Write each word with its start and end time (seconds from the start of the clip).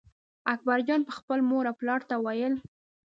اکبرجان 0.53 1.01
به 1.05 1.11
خپل 1.17 1.39
مور 1.49 1.65
او 1.69 1.75
پلار 1.79 2.01
ته 2.09 2.15
ویل. 2.25 2.53